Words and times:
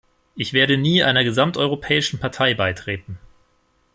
Ich 0.33 0.51
werde 0.53 0.77
nie 0.77 1.03
einer 1.03 1.23
gesamteuropäischen 1.23 2.17
Partei 2.17 2.55
beitreten. 2.55 3.19